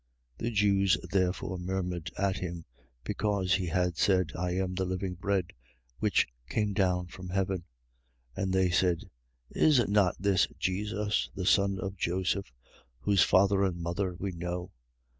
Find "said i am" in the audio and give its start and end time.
3.97-4.73